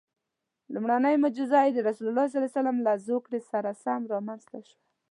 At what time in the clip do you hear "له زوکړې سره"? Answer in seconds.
2.87-3.69